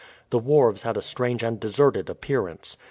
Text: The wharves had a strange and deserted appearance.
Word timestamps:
The 0.31 0.39
wharves 0.39 0.81
had 0.81 0.97
a 0.97 1.01
strange 1.03 1.43
and 1.43 1.59
deserted 1.59 2.09
appearance. 2.09 2.75